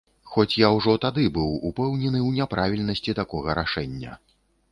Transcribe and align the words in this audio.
Хоць 0.35 0.59
я 0.59 0.69
ўжо 0.75 0.93
тады 1.03 1.25
быў 1.35 1.51
упэўнены 1.69 2.19
ў 2.27 2.39
няправільнасці 2.39 3.17
такога 3.21 3.57
рашэння. 3.63 4.17